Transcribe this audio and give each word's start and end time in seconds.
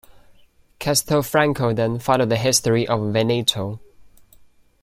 Castelfranco 0.79 1.75
then 1.75 1.99
followed 1.99 2.29
the 2.29 2.35
history 2.35 2.87
of 2.87 3.13
Veneto. 3.13 3.79